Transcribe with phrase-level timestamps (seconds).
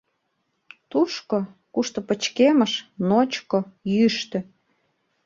[0.91, 1.37] Тушко,
[1.73, 2.73] кушто пычкемыш,
[3.09, 3.59] ночко,
[3.93, 4.39] йӱштӧ.